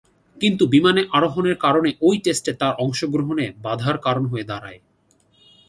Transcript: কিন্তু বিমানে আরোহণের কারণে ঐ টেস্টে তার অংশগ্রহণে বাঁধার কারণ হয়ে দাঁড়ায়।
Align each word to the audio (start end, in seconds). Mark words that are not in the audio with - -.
কিন্তু 0.37 0.63
বিমানে 0.67 1.01
আরোহণের 1.11 1.57
কারণে 1.57 1.89
ঐ 2.01 2.09
টেস্টে 2.23 2.51
তার 2.53 2.73
অংশগ্রহণে 2.75 3.45
বাঁধার 3.61 3.95
কারণ 3.97 4.23
হয়ে 4.25 4.45
দাঁড়ায়। 4.45 4.79